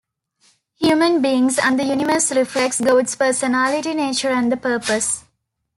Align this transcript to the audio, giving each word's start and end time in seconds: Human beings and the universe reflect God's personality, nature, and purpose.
Human 0.79 1.21
beings 1.21 1.59
and 1.59 1.79
the 1.79 1.83
universe 1.83 2.31
reflect 2.31 2.83
God's 2.83 3.15
personality, 3.15 3.93
nature, 3.93 4.29
and 4.29 4.59
purpose. 4.59 5.25